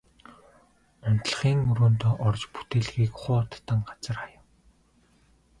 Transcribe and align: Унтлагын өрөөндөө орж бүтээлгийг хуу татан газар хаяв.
Унтлагын 1.09 1.59
өрөөндөө 1.71 2.13
орж 2.27 2.41
бүтээлгийг 2.53 3.13
хуу 3.21 3.41
татан 3.51 3.79
газар 3.89 4.17
хаяв. 4.21 4.43